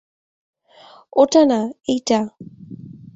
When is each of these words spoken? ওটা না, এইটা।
ওটা 1.13 1.41
না, 1.45 1.59
এইটা। 1.87 2.19